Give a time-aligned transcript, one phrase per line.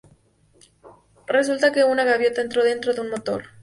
[1.27, 3.43] Resulta que una gaviota entró dentro de un motor.